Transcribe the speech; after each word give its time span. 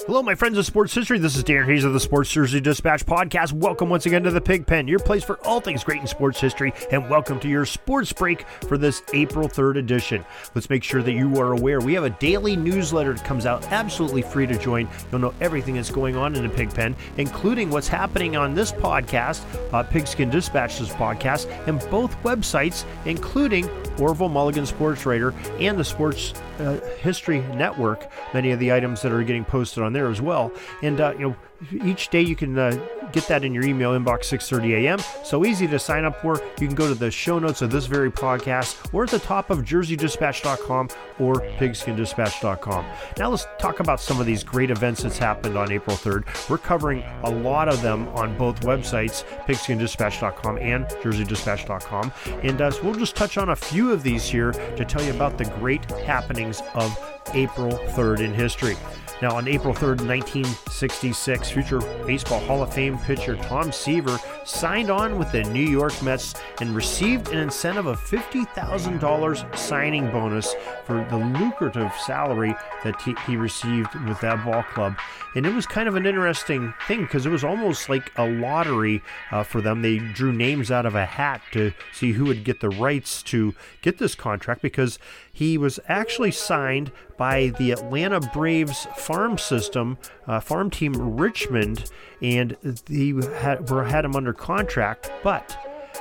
Hello, 0.00 0.22
my 0.22 0.34
friends 0.34 0.58
of 0.58 0.66
sports 0.66 0.92
history. 0.92 1.18
This 1.18 1.34
is 1.34 1.44
Darren 1.44 1.66
Hayes 1.66 1.84
of 1.84 1.94
the 1.94 2.00
Sports 2.00 2.30
Jersey 2.30 2.60
Dispatch 2.60 3.06
podcast. 3.06 3.52
Welcome 3.52 3.88
once 3.88 4.04
again 4.04 4.22
to 4.24 4.30
the 4.30 4.40
Pig 4.40 4.66
Pen, 4.66 4.86
your 4.86 4.98
place 4.98 5.24
for 5.24 5.38
all 5.46 5.60
things 5.60 5.82
great 5.82 6.00
in 6.00 6.06
sports 6.06 6.38
history, 6.38 6.74
and 6.90 7.08
welcome 7.08 7.40
to 7.40 7.48
your 7.48 7.64
sports 7.64 8.12
break 8.12 8.46
for 8.68 8.76
this 8.76 9.02
April 9.14 9.48
3rd 9.48 9.78
edition. 9.78 10.22
Let's 10.54 10.68
make 10.68 10.82
sure 10.82 11.02
that 11.02 11.12
you 11.12 11.40
are 11.40 11.52
aware 11.52 11.80
we 11.80 11.94
have 11.94 12.04
a 12.04 12.10
daily 12.10 12.54
newsletter 12.54 13.14
that 13.14 13.24
comes 13.24 13.46
out 13.46 13.64
absolutely 13.72 14.20
free 14.20 14.46
to 14.48 14.58
join. 14.58 14.88
You'll 15.10 15.20
know 15.22 15.34
everything 15.40 15.76
that's 15.76 15.92
going 15.92 16.16
on 16.16 16.34
in 16.34 16.42
the 16.42 16.50
Pig 16.50 16.74
Pen, 16.74 16.94
including 17.16 17.70
what's 17.70 17.88
happening 17.88 18.36
on 18.36 18.54
this 18.54 18.72
podcast, 18.72 19.42
uh, 19.72 19.84
Pigskin 19.84 20.28
Dispatch's 20.28 20.90
podcast, 20.90 21.48
and 21.66 21.78
both 21.90 22.14
websites, 22.24 22.84
including 23.06 23.70
Orville 23.98 24.28
Mulligan 24.28 24.66
Sports 24.66 25.06
Writer 25.06 25.32
and 25.60 25.78
the 25.78 25.84
Sports 25.84 26.34
uh, 26.60 26.80
History 26.98 27.40
Network. 27.54 28.10
Many 28.32 28.50
of 28.52 28.58
the 28.58 28.72
items 28.72 29.02
that 29.02 29.12
are 29.12 29.22
getting 29.22 29.44
posted 29.44 29.82
on 29.82 29.92
there 29.92 30.08
as 30.08 30.20
well. 30.20 30.52
And 30.82 31.00
uh, 31.00 31.12
you 31.18 31.28
know, 31.28 31.36
each 31.84 32.08
day 32.08 32.20
you 32.20 32.36
can 32.36 32.58
uh, 32.58 32.70
get 33.12 33.26
that 33.28 33.44
in 33.44 33.54
your 33.54 33.64
email 33.64 33.92
inbox 33.92 34.24
6:30 34.24 34.84
a.m. 34.84 34.98
So 35.24 35.44
easy 35.44 35.66
to 35.68 35.78
sign 35.78 36.04
up 36.04 36.20
for. 36.20 36.42
You 36.60 36.66
can 36.66 36.74
go 36.74 36.88
to 36.88 36.94
the 36.94 37.10
show 37.10 37.38
notes 37.38 37.62
of 37.62 37.70
this 37.70 37.86
very 37.86 38.10
podcast, 38.10 38.92
or 38.92 39.04
at 39.04 39.10
the 39.10 39.18
top 39.18 39.50
of 39.50 39.60
JerseyDispatch.com 39.60 40.88
or 41.18 41.34
PigskinDispatch.com. 41.34 42.86
Now 43.18 43.30
let's 43.30 43.46
talk 43.58 43.80
about 43.80 44.00
some 44.00 44.20
of 44.20 44.26
these 44.26 44.42
great 44.42 44.70
events 44.70 45.02
that's 45.02 45.18
happened 45.18 45.56
on 45.56 45.70
April 45.70 45.96
3rd. 45.96 46.50
We're 46.50 46.58
covering 46.58 47.02
a 47.22 47.30
lot 47.30 47.68
of 47.68 47.80
them 47.82 48.08
on 48.08 48.36
both 48.36 48.60
websites, 48.60 49.24
PigskinDispatch.com 49.46 50.58
and 50.58 50.86
JerseyDispatch.com, 50.86 52.12
and 52.42 52.60
uh, 52.60 52.70
so 52.70 52.82
we'll 52.82 52.94
just 52.94 53.16
touch 53.16 53.38
on 53.38 53.50
a 53.50 53.56
few 53.56 53.92
of 53.92 54.02
these 54.02 54.24
here 54.24 54.52
to 54.52 54.84
tell 54.84 55.02
you 55.02 55.12
about 55.12 55.38
the 55.38 55.44
great 55.44 55.84
happenings 56.02 56.62
of 56.74 56.98
April 57.32 57.72
3rd 57.94 58.20
in 58.20 58.34
history. 58.34 58.76
Now, 59.22 59.36
on 59.36 59.46
April 59.46 59.72
3rd, 59.72 60.06
1966, 60.06 61.50
future 61.50 61.80
Baseball 62.04 62.40
Hall 62.40 62.62
of 62.64 62.74
Fame 62.74 62.98
pitcher 62.98 63.36
Tom 63.36 63.70
Seaver 63.70 64.18
signed 64.44 64.90
on 64.90 65.18
with 65.18 65.30
the 65.30 65.44
New 65.44 65.64
York 65.64 66.02
Mets 66.02 66.34
and 66.60 66.74
received 66.74 67.28
an 67.28 67.38
incentive 67.38 67.86
of 67.86 68.00
$50,000 68.00 69.56
signing 69.56 70.10
bonus 70.10 70.54
for 70.84 71.06
the 71.10 71.16
lucrative 71.16 71.92
salary 72.04 72.54
that 72.82 73.00
he 73.26 73.36
received 73.36 73.94
with 74.06 74.20
that 74.20 74.44
ball 74.44 74.64
club. 74.64 74.96
And 75.36 75.46
it 75.46 75.54
was 75.54 75.66
kind 75.66 75.88
of 75.88 75.96
an 75.96 76.06
interesting 76.06 76.74
thing 76.86 77.02
because 77.02 77.24
it 77.24 77.30
was 77.30 77.44
almost 77.44 77.88
like 77.88 78.12
a 78.16 78.26
lottery 78.28 79.02
uh, 79.30 79.42
for 79.42 79.60
them. 79.60 79.82
They 79.82 79.98
drew 79.98 80.32
names 80.32 80.70
out 80.70 80.86
of 80.86 80.94
a 80.94 81.06
hat 81.06 81.40
to 81.52 81.72
see 81.92 82.12
who 82.12 82.24
would 82.26 82.44
get 82.44 82.60
the 82.60 82.68
rights 82.68 83.22
to 83.24 83.54
get 83.80 83.98
this 83.98 84.14
contract 84.14 84.60
because 84.60 84.98
he 85.32 85.58
was 85.58 85.80
actually 85.88 86.30
signed 86.30 86.92
by 87.16 87.48
the 87.58 87.72
Atlanta 87.72 88.20
Braves 88.20 88.86
farm 88.96 89.38
system, 89.38 89.98
uh, 90.26 90.40
farm 90.40 90.70
team 90.70 90.92
Richmond, 91.16 91.90
and 92.20 92.56
they 92.86 93.12
had, 93.38 93.68
had 93.68 94.04
him 94.04 94.16
under 94.16 94.32
contract, 94.32 95.10
but 95.22 95.56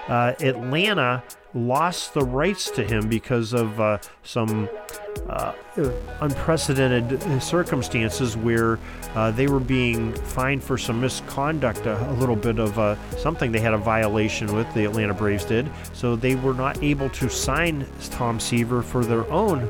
uh, 0.08 0.34
Atlanta 0.42 1.24
lost 1.54 2.14
the 2.14 2.22
rights 2.22 2.72
to 2.72 2.84
him 2.84 3.08
because 3.08 3.54
of 3.54 3.80
uh, 3.80 3.98
some 4.24 4.68
uh, 5.30 5.54
unprecedented 6.22 7.42
circumstances 7.42 8.36
where 8.36 8.80
uh, 9.14 9.32
they 9.32 9.48
were 9.48 9.60
being 9.60 10.14
fined 10.14 10.64
for 10.64 10.78
some 10.78 11.00
misconduct, 11.00 11.86
a, 11.86 12.10
a 12.10 12.14
little 12.14 12.36
bit 12.36 12.60
of 12.60 12.78
uh, 12.80 12.96
something 13.18 13.52
they 13.52 13.60
had 13.60 13.74
a 13.74 13.78
violation 13.78 14.54
with, 14.56 14.72
the 14.74 14.84
Atlanta 14.84 15.14
Braves 15.14 15.46
did. 15.46 15.70
So 15.94 16.16
they 16.16 16.36
were 16.36 16.56
not 16.56 16.82
able 16.82 17.10
to 17.12 17.30
sign 17.30 17.86
Tom 18.10 18.40
Seaver 18.40 18.82
for 18.82 19.06
their 19.06 19.30
own 19.32 19.70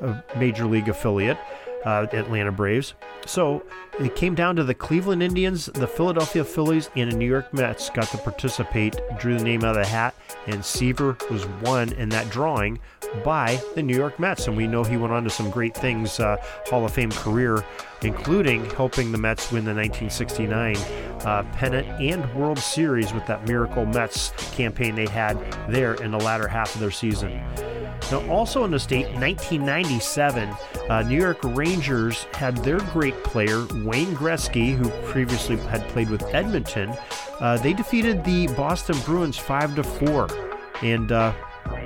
uh, 0.00 0.20
major 0.36 0.66
league 0.66 0.88
affiliate 0.88 1.38
uh, 1.84 2.06
Atlanta 2.12 2.52
Braves. 2.52 2.94
So 3.26 3.64
it 3.98 4.14
came 4.16 4.34
down 4.34 4.56
to 4.56 4.64
the 4.64 4.74
Cleveland 4.74 5.22
Indians, 5.22 5.66
the 5.66 5.86
Philadelphia 5.86 6.44
Phillies, 6.44 6.90
and 6.96 7.12
the 7.12 7.16
New 7.16 7.28
York 7.28 7.52
Mets 7.52 7.90
got 7.90 8.08
to 8.08 8.18
participate, 8.18 9.00
drew 9.18 9.38
the 9.38 9.44
name 9.44 9.64
out 9.64 9.76
of 9.76 9.84
the 9.84 9.88
hat, 9.88 10.14
and 10.46 10.64
Seaver 10.64 11.16
was 11.30 11.46
won 11.62 11.92
in 11.94 12.08
that 12.10 12.30
drawing 12.30 12.78
by 13.24 13.60
the 13.74 13.82
New 13.82 13.96
York 13.96 14.18
Mets. 14.18 14.46
And 14.46 14.56
we 14.56 14.66
know 14.66 14.84
he 14.84 14.96
went 14.96 15.12
on 15.12 15.24
to 15.24 15.30
some 15.30 15.50
great 15.50 15.76
things, 15.76 16.20
uh, 16.20 16.36
Hall 16.66 16.84
of 16.84 16.92
Fame 16.92 17.10
career, 17.10 17.64
including 18.02 18.68
helping 18.70 19.12
the 19.12 19.18
Mets 19.18 19.50
win 19.50 19.64
the 19.64 19.74
1969 19.74 20.76
uh, 21.24 21.42
pennant 21.52 21.86
and 22.00 22.34
World 22.34 22.58
Series 22.58 23.12
with 23.12 23.26
that 23.26 23.46
Miracle 23.46 23.86
Mets 23.86 24.32
campaign 24.54 24.94
they 24.94 25.06
had 25.06 25.38
there 25.68 25.94
in 25.94 26.10
the 26.10 26.18
latter 26.18 26.48
half 26.48 26.74
of 26.74 26.80
their 26.80 26.90
season. 26.90 27.42
Now, 28.10 28.26
also 28.30 28.64
in 28.64 28.70
the 28.70 28.78
state, 28.80 29.06
1997, 29.14 30.48
uh, 30.88 31.02
New 31.02 31.18
York 31.18 31.38
Rangers 31.42 32.24
had 32.32 32.56
their 32.58 32.78
great 32.78 33.22
player, 33.22 33.66
Wayne 33.84 34.14
Gretzky, 34.14 34.74
who 34.74 34.88
previously 35.10 35.56
had 35.56 35.86
played 35.88 36.08
with 36.08 36.22
Edmonton. 36.34 36.94
Uh, 37.40 37.58
they 37.58 37.74
defeated 37.74 38.24
the 38.24 38.46
Boston 38.48 38.96
Bruins 39.04 39.36
5 39.36 39.76
to 39.76 39.82
4. 39.82 40.28
And 40.82 41.12
uh, 41.12 41.34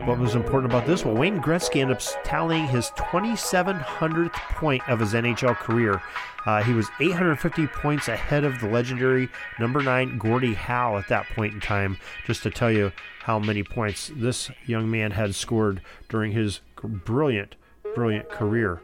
what 0.05 0.19
was 0.19 0.35
important 0.35 0.73
about 0.73 0.85
this? 0.85 1.05
Well, 1.05 1.15
Wayne 1.15 1.41
Gretzky 1.41 1.81
ended 1.81 1.97
up 1.97 2.03
tallying 2.25 2.67
his 2.67 2.91
2,700th 2.97 4.33
point 4.33 4.83
of 4.89 4.99
his 4.99 5.15
NHL 5.15 5.55
career. 5.55 6.03
Uh, 6.45 6.61
he 6.63 6.73
was 6.73 6.89
850 7.01 7.69
points 7.69 8.09
ahead 8.09 8.43
of 8.43 8.59
the 8.59 8.67
legendary 8.67 9.29
number 9.61 9.81
nine 9.81 10.19
Gordie 10.19 10.55
Howe 10.55 10.97
at 10.97 11.07
that 11.09 11.29
point 11.37 11.55
in 11.55 11.61
time, 11.61 11.99
just 12.27 12.43
to 12.43 12.51
tell 12.51 12.73
you 12.73 12.91
how 13.21 13.39
many 13.39 13.63
points 13.63 14.11
this 14.17 14.51
young 14.67 14.91
man 14.91 15.13
had 15.13 15.37
scored 15.37 15.81
during 16.09 16.33
his 16.33 16.61
brilliant, 16.83 17.55
brilliant 17.95 18.29
career. 18.29 18.81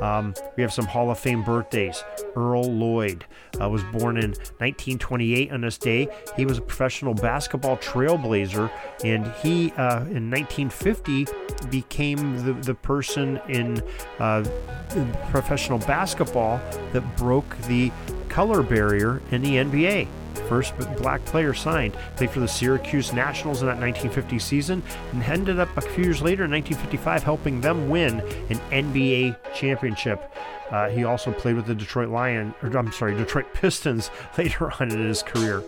Um, 0.00 0.34
we 0.56 0.62
have 0.62 0.72
some 0.72 0.86
Hall 0.86 1.10
of 1.10 1.18
Fame 1.18 1.42
birthdays. 1.42 2.02
Earl 2.34 2.64
Lloyd 2.64 3.24
uh, 3.60 3.68
was 3.68 3.82
born 3.84 4.16
in 4.16 4.30
1928 4.30 5.52
on 5.52 5.60
this 5.60 5.78
day. 5.78 6.08
He 6.36 6.46
was 6.46 6.58
a 6.58 6.62
professional 6.62 7.14
basketball 7.14 7.76
trailblazer, 7.76 8.70
and 9.04 9.26
he, 9.42 9.72
uh, 9.72 10.04
in 10.06 10.30
1950, 10.30 11.26
became 11.70 12.44
the, 12.44 12.52
the 12.54 12.74
person 12.74 13.40
in, 13.48 13.82
uh, 14.18 14.44
in 14.94 15.12
professional 15.30 15.78
basketball 15.78 16.60
that 16.92 17.16
broke 17.16 17.56
the 17.62 17.92
color 18.28 18.62
barrier 18.62 19.20
in 19.30 19.42
the 19.42 19.56
NBA 19.56 20.08
first 20.48 20.76
black 20.98 21.24
player 21.24 21.54
signed. 21.54 21.96
Played 22.16 22.30
for 22.30 22.40
the 22.40 22.48
Syracuse 22.48 23.12
Nationals 23.12 23.62
in 23.62 23.68
that 23.68 23.78
1950 23.78 24.38
season 24.38 24.82
and 25.12 25.22
ended 25.24 25.58
up 25.58 25.76
a 25.76 25.80
few 25.80 26.04
years 26.04 26.22
later 26.22 26.44
in 26.44 26.50
1955 26.50 27.22
helping 27.22 27.60
them 27.60 27.88
win 27.88 28.20
an 28.50 28.58
NBA 28.70 29.36
championship. 29.54 30.32
Uh, 30.70 30.88
he 30.88 31.04
also 31.04 31.30
played 31.32 31.54
with 31.54 31.66
the 31.66 31.74
Detroit 31.74 32.08
Lions, 32.08 32.54
or 32.62 32.76
I'm 32.76 32.90
sorry, 32.92 33.14
Detroit 33.14 33.52
Pistons 33.52 34.10
later 34.38 34.72
on 34.80 34.90
in 34.90 35.06
his 35.06 35.22
career. 35.22 35.62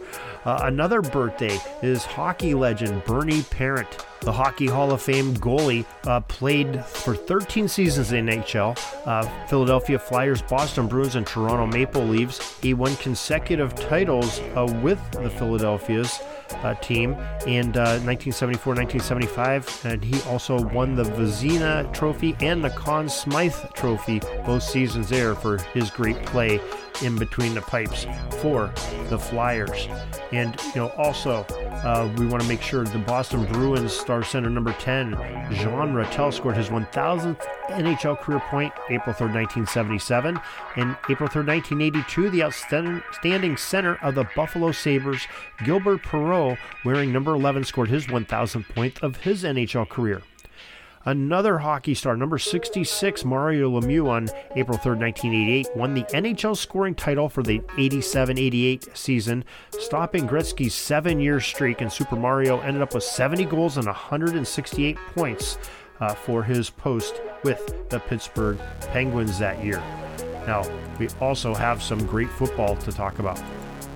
Uh, 0.45 0.61
another 0.62 1.03
birthday 1.03 1.59
is 1.83 2.05
hockey 2.05 2.55
legend 2.55 3.05
Bernie 3.05 3.43
Parent. 3.43 4.06
The 4.25 4.33
Hockey 4.33 4.67
Hall 4.67 4.91
of 4.91 5.03
Fame 5.03 5.35
goalie 5.35 5.85
uh, 6.07 6.21
played 6.21 6.83
for 6.83 7.15
13 7.15 7.69
seasons 7.69 8.11
in 8.11 8.25
the 8.25 8.33
NHL, 8.33 8.79
uh, 9.05 9.47
Philadelphia 9.49 9.99
Flyers, 9.99 10.41
Boston 10.41 10.87
Bruins, 10.87 11.17
and 11.17 11.27
Toronto 11.27 11.67
Maple 11.67 12.03
Leafs. 12.03 12.59
He 12.61 12.73
won 12.73 12.97
consecutive 12.97 13.75
titles 13.75 14.41
uh, 14.57 14.67
with 14.83 14.99
the 15.12 15.29
Philadelphia's 15.29 16.21
uh, 16.62 16.73
team 16.77 17.12
in 17.47 17.73
1974 17.73 18.73
uh, 18.73 18.77
1975, 18.77 19.81
and 19.85 20.03
he 20.03 20.19
also 20.23 20.59
won 20.69 20.95
the 20.95 21.05
Vezina 21.05 21.93
Trophy 21.93 22.35
and 22.41 22.65
the 22.65 22.71
Conn 22.71 23.11
Smythe 23.11 23.55
Trophy 23.75 24.21
both 24.47 24.62
seasons 24.62 25.11
there 25.11 25.35
for 25.35 25.59
his 25.75 25.91
great 25.91 26.25
play 26.25 26.61
in 27.03 27.17
between 27.17 27.55
the 27.55 27.61
pipes 27.61 28.06
for 28.41 28.73
the 29.09 29.19
Flyers. 29.19 29.89
And, 30.33 30.59
you 30.75 30.77
know, 30.77 30.89
also, 30.97 31.47
uh, 31.83 32.11
we 32.19 32.27
want 32.27 32.43
to 32.43 32.49
make 32.49 32.62
sure 32.62 32.85
the 32.85 32.99
Boston 32.99 33.45
Bruins 33.47 33.93
star 33.93 34.23
center 34.23 34.49
number 34.49 34.73
10, 34.75 35.12
Jean 35.53 35.93
Ratelle, 35.93 36.33
scored 36.33 36.57
his 36.57 36.69
1,000th 36.69 37.41
NHL 37.69 38.19
career 38.19 38.41
point 38.50 38.73
April 38.91 39.15
3rd, 39.15 39.35
1977. 39.35 40.41
And 40.76 40.97
April 41.11 41.29
3rd, 41.29 41.47
1982, 41.47 42.31
the 42.31 42.43
outstanding 42.43 43.56
center 43.56 43.97
of 43.97 44.15
the 44.15 44.29
Buffalo 44.37 44.73
Sabres, 44.73 45.26
Gilbert 45.65 46.03
Perreault, 46.03 46.59
wearing 46.85 47.12
number 47.12 47.32
11, 47.32 47.65
scored 47.65 47.88
his 47.88 48.06
1,000th 48.06 48.69
point 48.75 49.03
of 49.03 49.17
his 49.17 49.44
NHL 49.44 49.88
career. 49.88 50.23
Another 51.06 51.59
hockey 51.59 51.95
star, 51.95 52.17
number 52.17 52.39
66, 52.39 53.25
Mario 53.27 53.79
Lemieux, 53.79 54.09
on 54.09 54.29
April 54.56 54.79
3, 54.79 54.97
1988, 54.97 55.77
won 55.77 55.93
the 55.93 56.05
NHL 56.05 56.56
scoring 56.56 56.95
title 56.95 57.29
for 57.29 57.43
the 57.43 57.61
87 57.77 58.39
88 58.39 58.89
season, 58.95 59.45
stopping 59.79 60.27
Gretzky's 60.27 60.75
seven 60.75 61.21
year 61.21 61.41
streak. 61.41 61.83
And 61.83 61.93
Super 61.93 62.17
Mario 62.17 62.61
ended 62.61 62.83
up 62.83 62.95
with 62.95 63.05
70 63.05 63.45
goals 63.45 63.77
and 63.77 63.87
168 63.87 64.97
points 65.15 65.59
uh, 66.01 66.15
for 66.15 66.43
his 66.43 66.71
post 66.71 67.21
with 67.43 67.89
the 67.91 68.01
Pittsburgh 68.01 68.59
Penguins 68.93 69.39
that 69.39 69.62
year. 69.62 69.83
Now, 70.47 70.65
we 70.99 71.09
also 71.21 71.55
have 71.55 71.83
some 71.83 72.05
great 72.06 72.31
football 72.31 72.77
to 72.77 72.93
talk 72.93 73.19
about. 73.19 73.41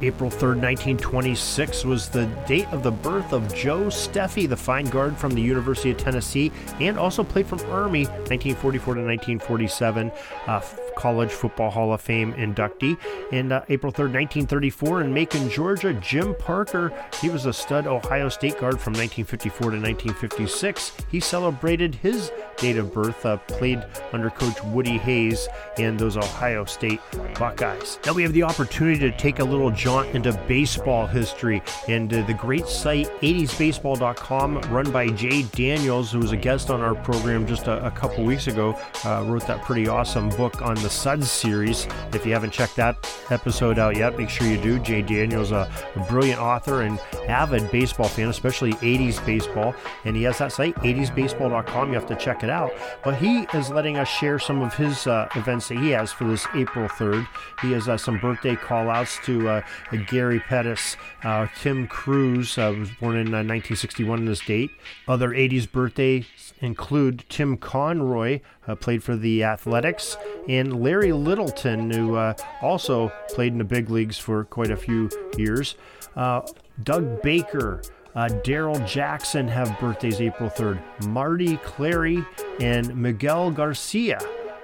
April 0.03 0.31
3rd, 0.31 0.61
1926 0.61 1.85
was 1.85 2.09
the 2.09 2.27
date 2.47 2.69
of 2.69 2.83
the 2.83 2.91
birth 2.91 3.33
of 3.33 3.53
Joe 3.55 3.87
Steffy, 3.87 4.49
the 4.49 4.57
fine 4.57 4.87
guard 4.87 5.17
from 5.17 5.33
the 5.33 5.43
University 5.43 5.91
of 5.91 5.97
Tennessee, 5.97 6.53
and 6.81 6.99
also 6.99 7.25
played 7.25 7.47
from 7.47 7.59
Army 7.71 8.05
1944 8.05 8.95
to 8.95 9.01
1947. 9.01 10.13
Uh, 10.47 10.61
College 10.99 11.31
Football 11.31 11.71
Hall 11.71 11.93
of 11.93 12.01
Fame 12.01 12.33
inductee. 12.33 12.99
And 13.31 13.53
uh, 13.53 13.63
April 13.69 13.93
3rd, 13.93 14.13
1934, 14.13 15.03
in 15.03 15.15
Macon, 15.15 15.49
Georgia, 15.49 15.95
Jim 15.95 16.35
Parker, 16.35 16.93
he 17.21 17.31
was 17.31 17.47
a 17.47 17.53
stud 17.53 17.87
Ohio 17.87 18.29
State 18.29 18.59
guard 18.59 18.81
from 18.81 18.95
1954 18.95 19.61
to 19.61 19.77
1956. 19.77 20.93
He 21.09 21.21
celebrated 21.21 21.95
his 21.95 22.33
date 22.57 22.77
of 22.77 22.93
birth, 22.93 23.25
uh, 23.25 23.37
played 23.37 23.85
under 24.13 24.29
Coach 24.29 24.63
Woody 24.65 24.99
Hayes 24.99 25.49
and 25.79 25.97
those 25.97 26.17
Ohio 26.17 26.65
State 26.65 27.01
Buckeyes. 27.39 28.01
Now 28.05 28.13
we 28.13 28.25
have 28.25 28.33
the 28.33 28.43
opportunity 28.43 28.99
to 28.99 29.17
take 29.17 29.39
a 29.39 29.45
little 29.45 29.71
jaunt 29.71 30.09
into 30.17 30.33
baseball 30.49 31.07
history 31.07 31.63
and 31.87 32.13
uh, 32.13 32.23
the 32.23 32.35
great 32.35 32.67
site 32.67 33.07
80sbaseball.com, 33.21 34.61
run 34.73 34.91
by 34.91 35.09
Jay 35.11 35.43
Daniels, 35.53 36.11
who 36.11 36.19
was 36.19 36.33
a 36.33 36.37
guest 36.37 36.71
on 36.71 36.81
our 36.81 36.97
program 36.97 37.47
just 37.47 37.69
a, 37.69 37.87
a 37.87 37.91
couple 37.93 38.25
weeks 38.25 38.49
ago, 38.49 38.77
uh, 39.05 39.25
wrote 39.27 39.47
that 39.47 39.63
pretty 39.63 39.87
awesome 39.87 40.29
book 40.31 40.61
on 40.61 40.75
the 40.75 40.88
the 40.89 40.95
Suds 40.95 41.31
series. 41.31 41.87
If 42.15 42.25
you 42.25 42.33
haven't 42.33 42.51
checked 42.51 42.77
that 42.77 42.97
episode 43.29 43.79
out 43.79 43.95
yet, 43.97 44.17
make 44.17 44.31
sure 44.31 44.47
you 44.47 44.57
do. 44.57 44.79
Jay 44.79 45.03
Daniels, 45.03 45.53
a, 45.53 45.71
a 45.95 46.01
brilliant 46.09 46.41
author 46.41 46.81
and 46.81 46.99
avid 47.29 47.71
baseball 47.71 48.09
fan, 48.09 48.29
especially 48.29 48.73
80s 48.73 49.25
baseball, 49.27 49.75
and 50.07 50.17
he 50.17 50.23
has 50.23 50.39
that 50.39 50.51
site, 50.51 50.75
80sbaseball.com. 50.77 51.89
You 51.89 51.95
have 51.95 52.07
to 52.07 52.17
check 52.17 52.43
it 52.43 52.49
out. 52.49 52.73
But 53.05 53.17
he 53.17 53.41
is 53.53 53.69
letting 53.69 53.99
us 53.99 54.09
share 54.09 54.39
some 54.39 54.63
of 54.63 54.75
his 54.75 55.07
uh, 55.07 55.29
events 55.37 55.69
that 55.69 55.77
he 55.77 55.91
has 55.91 56.11
for 56.11 56.25
this 56.25 56.47
April 56.55 56.89
3rd. 56.89 57.29
He 57.61 57.73
has 57.73 57.87
uh, 57.87 57.99
some 57.99 58.19
birthday 58.19 58.57
call 58.57 58.89
outs 58.89 59.19
to 59.27 59.47
uh, 59.47 59.63
Gary 60.07 60.41
Pettis, 60.41 60.97
uh, 61.23 61.49
Tim 61.61 61.87
Cruz, 61.87 62.57
uh, 62.57 62.75
was 62.79 62.89
born 62.93 63.17
in 63.17 63.31
1961 63.31 64.11
uh, 64.11 64.21
in 64.23 64.25
this 64.25 64.41
date. 64.41 64.71
Other 65.07 65.33
80s 65.33 65.71
birthdays 65.71 66.55
include 66.61 67.25
Tim 67.29 67.59
Conroy, 67.59 68.41
played 68.75 69.03
for 69.03 69.17
the 69.17 69.45
Athletics, 69.45 70.17
and 70.49 70.83
Larry 70.83 71.13
Littleton, 71.13 71.91
who 71.91 72.17
uh, 72.17 72.35
also 72.63 73.13
played 73.31 73.53
in 73.53 73.59
the 73.59 73.65
big 73.65 73.91
leagues 73.91 74.19
for 74.19 74.45
quite 74.45 74.71
a 74.71 74.77
few 74.77 75.11
years. 75.37 75.77
Uh, 76.17 76.43
Doug 76.83 77.23
Baker, 77.23 77.83
uh, 78.15 78.29
Daryl 78.45 78.85
Jackson 78.87 79.47
have 79.49 79.79
birthdays 79.79 80.21
April 80.21 80.51
3rd. 80.51 80.81
Marty 81.09 81.57
Clary 81.59 82.25
and 82.61 82.95
Miguel 82.97 83.51
Garcia, 83.51 84.19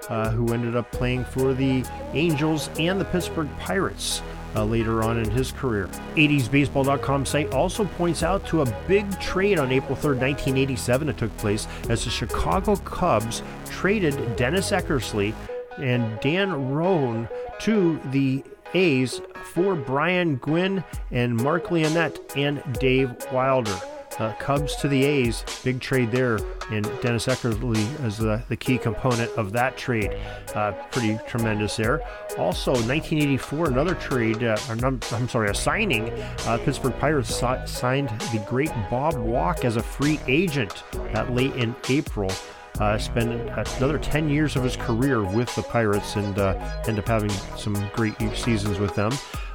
uh, 0.09 0.31
who 0.31 0.53
ended 0.53 0.75
up 0.75 0.91
playing 0.91 1.25
for 1.25 1.53
the 1.53 1.85
Angels 2.13 2.69
and 2.79 2.99
the 2.99 3.05
Pittsburgh 3.05 3.49
Pirates. 3.59 4.21
Uh, 4.55 4.63
later 4.63 5.03
on 5.03 5.19
in 5.19 5.29
his 5.29 5.51
career. 5.51 5.87
80sbaseball.com 6.15 7.25
site 7.25 7.53
also 7.53 7.83
points 7.83 8.23
out 8.23 8.45
to 8.47 8.61
a 8.61 8.77
big 8.87 9.19
trade 9.19 9.59
on 9.59 9.71
April 9.71 9.97
3rd, 9.97 10.21
1987 10.21 11.07
that 11.07 11.17
took 11.17 11.35
place 11.37 11.67
as 11.89 12.05
the 12.05 12.09
Chicago 12.09 12.77
Cubs 12.77 13.43
traded 13.65 14.37
Dennis 14.37 14.71
Eckersley 14.71 15.33
and 15.77 16.19
Dan 16.21 16.71
Rohn 16.71 17.27
to 17.59 17.99
the 18.11 18.43
A's 18.73 19.21
for 19.43 19.75
Brian 19.75 20.37
Guinn 20.37 20.83
and 21.11 21.35
Mark 21.35 21.65
Leonette 21.65 22.19
and 22.35 22.61
Dave 22.79 23.13
Wilder. 23.31 23.77
Uh, 24.19 24.33
Cubs 24.33 24.75
to 24.77 24.87
the 24.87 25.03
A's, 25.03 25.43
big 25.63 25.81
trade 25.81 26.11
there, 26.11 26.39
and 26.71 26.89
Dennis 27.01 27.27
Eckersley 27.27 28.05
is 28.05 28.17
the, 28.17 28.41
the 28.47 28.55
key 28.55 28.77
component 28.77 29.29
of 29.31 29.51
that 29.51 29.75
trade. 29.77 30.17
Uh, 30.53 30.71
pretty 30.91 31.19
tremendous 31.27 31.75
there. 31.75 32.01
Also, 32.37 32.71
1984, 32.71 33.67
another 33.67 33.95
trade, 33.95 34.43
uh, 34.43 34.57
I'm, 34.69 34.99
I'm, 35.11 35.27
sorry, 35.27 35.49
a 35.49 35.53
signing. 35.53 36.09
Uh, 36.45 36.57
Pittsburgh 36.63 36.97
Pirates 36.99 37.35
signed 37.35 38.09
the 38.09 38.43
great 38.47 38.71
Bob 38.89 39.15
Walk 39.15 39.65
as 39.65 39.75
a 39.75 39.83
free 39.83 40.19
agent 40.27 40.83
that 41.13 41.33
late 41.33 41.55
in 41.55 41.75
April 41.89 42.31
uh, 42.79 42.97
spent 42.97 43.31
another 43.31 43.97
10 43.97 44.29
years 44.29 44.55
of 44.55 44.63
his 44.63 44.75
career 44.75 45.23
with 45.23 45.53
the 45.55 45.63
Pirates 45.63 46.15
and 46.15 46.37
uh, 46.37 46.81
end 46.87 46.99
up 46.99 47.07
having 47.07 47.29
some 47.57 47.75
great 47.93 48.15
seasons 48.35 48.79
with 48.79 48.95
them. 48.95 49.11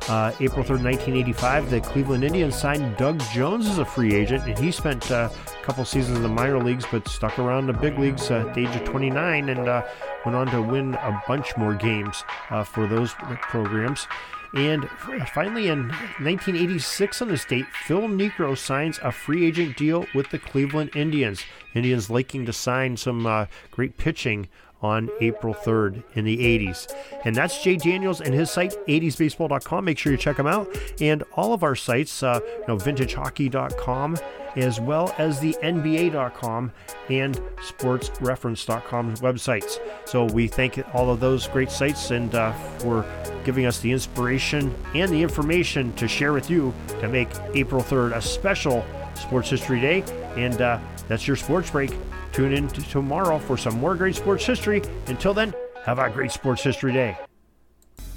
Uh, 0.09 0.33
April 0.41 0.65
3rd, 0.65 0.83
1985, 0.83 1.71
the 1.71 1.81
Cleveland 1.81 2.25
Indians 2.25 2.57
signed 2.57 2.97
Doug 2.97 3.21
Jones 3.33 3.69
as 3.69 3.79
a 3.79 3.85
free 3.85 4.15
agent, 4.15 4.45
and 4.45 4.59
he 4.59 4.73
spent 4.73 5.11
uh, 5.11 5.29
a 5.31 5.65
couple 5.65 5.85
seasons 5.85 6.17
in 6.17 6.23
the 6.23 6.29
minor 6.29 6.63
leagues 6.63 6.85
but 6.91 7.07
stuck 7.07 7.39
around 7.39 7.67
the 7.67 7.73
big 7.73 7.99
leagues 7.99 8.31
at 8.31 8.55
the 8.55 8.67
age 8.67 8.77
of 8.77 8.85
29 8.85 9.49
and 9.49 9.69
uh, 9.69 9.87
went 10.25 10.37
on 10.37 10.47
to 10.49 10.63
win 10.63 10.95
a 10.95 11.23
bunch 11.29 11.57
more 11.57 11.75
games 11.75 12.25
uh, 12.51 12.65
for 12.65 12.87
those 12.87 13.13
programs. 13.43 14.07
And 14.53 14.89
finally, 15.33 15.69
in 15.69 15.89
1986 16.19 17.23
on 17.23 17.29
this 17.29 17.45
date, 17.45 17.67
Phil 17.85 18.03
Niekro 18.03 18.59
signs 18.59 18.99
a 19.01 19.13
free 19.13 19.47
agent 19.47 19.77
deal 19.77 20.07
with 20.13 20.31
the 20.31 20.41
Cleveland 20.41 20.91
Indians. 20.97 21.45
Indians 21.75 22.11
liking 22.11 22.47
to 22.47 22.53
sign 22.53 22.97
some 22.97 23.27
uh, 23.27 23.47
great 23.71 23.97
pitching 23.97 24.49
on 24.83 25.11
April 25.21 25.55
3rd 25.55 26.03
in 26.15 26.25
the 26.25 26.39
80s. 26.39 26.93
And 27.25 27.35
that's 27.35 27.63
Jay 27.63 27.77
Daniels 27.77 28.21
and 28.21 28.35
his 28.35 28.51
site, 28.51 28.75
80sbaseball.com. 28.87 29.85
Make 29.85 29.99
sure 29.99 30.13
you 30.13 30.19
check 30.19 30.37
them 30.37 30.47
out. 30.47 30.69
And 31.01 31.23
all 31.35 31.53
of 31.53 31.63
our 31.63 31.77
sites, 31.77 32.23
uh, 32.23 32.41
you 32.43 32.65
know, 32.69 32.77
vintagehockey.com, 32.77 34.17
as 34.57 34.81
well 34.81 35.15
as 35.19 35.39
the 35.41 35.57
NBA.com 35.63 36.73
and 37.09 37.37
sportsreference.com 37.69 39.15
websites. 39.17 39.79
So 40.07 40.25
we 40.25 40.49
thank 40.49 40.83
all 40.95 41.11
of 41.11 41.21
those 41.21 41.47
great 41.49 41.71
sites 41.71 42.11
and 42.11 42.35
uh, 42.35 42.53
for 42.79 43.05
giving 43.45 43.67
us 43.67 43.81
the 43.81 43.93
inspiration 43.93 44.75
and 44.95 45.11
the 45.11 45.23
information 45.23 45.93
to 45.95 46.09
share 46.09 46.33
with 46.33 46.51
you 46.51 46.75
to 47.01 47.09
make 47.09 47.29
April 47.55 47.83
3rd 47.83 48.17
a 48.17 48.23
special 48.23 48.85
Sports 49.15 49.51
History 49.51 49.81
Day. 49.81 50.05
And 50.37 50.61
uh, 50.61 50.79
that's 51.09 51.27
your 51.27 51.37
sports 51.37 51.71
break. 51.71 51.93
Tune 52.33 52.53
in 52.53 52.69
to 52.69 52.83
tomorrow 52.83 53.39
for 53.39 53.57
some 53.57 53.79
more 53.79 53.95
great 53.95 54.15
sports 54.15 54.45
history. 54.45 54.83
Until 55.07 55.35
then, 55.35 55.55
have 55.85 55.99
a 55.99 56.11
great 56.11 56.31
sports 56.31 56.63
history 56.63 56.93
day. 56.93 57.17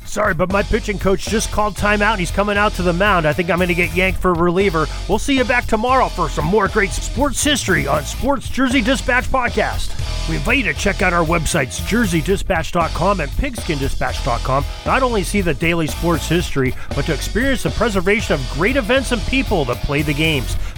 Sorry, 0.06 0.34
but 0.34 0.52
my 0.52 0.62
pitching 0.64 1.00
coach 1.00 1.26
just 1.26 1.52
called 1.52 1.76
timeout 1.76 2.12
and 2.12 2.20
he's 2.20 2.30
coming 2.30 2.58
out 2.58 2.74
to 2.74 2.84
the 2.84 2.94
mound. 2.94 3.26
I 3.26 3.34
think 3.34 3.50
I'm 3.50 3.58
going 3.58 3.70
to 3.70 3.74
get 3.74 3.96
yanked 3.96 4.20
for 4.20 4.34
reliever. 4.34 4.86
We'll 5.08 5.18
see 5.18 5.38
you 5.38 5.44
back 5.44 5.66
tomorrow 5.66 6.08
for 6.08 6.30
some 6.30 6.46
more 6.46 6.68
great 6.68 6.92
sports 6.92 7.44
history 7.44 7.88
on 7.88 8.04
Sports 8.04 8.50
Jersey 8.50 8.82
Dispatch 8.82 9.26
Podcast. 9.26 10.00
We 10.30 10.36
invite 10.36 10.58
you 10.60 10.64
to 10.66 10.74
check 10.74 11.02
out 11.02 11.14
our 11.14 11.26
websites, 11.26 11.82
jerseydispatch.com 11.82 13.20
and 13.22 13.32
pigskindispatch.com. 13.32 14.66
Not 14.86 15.04
only 15.04 15.24
see 15.24 15.42
the 15.42 15.54
daily 15.54 15.88
sports 15.88 16.30
history, 16.30 16.74
but 16.96 17.06
to 17.06 17.14
experience 17.14 17.64
the 17.64 17.72
preservation 17.72 18.36
of 18.36 18.50
great 18.52 18.76
events 18.76 19.12
and 19.12 19.22
people 19.24 19.66
that 19.66 19.78
play 19.78 20.02
the 20.02 20.14
games. 20.14 20.56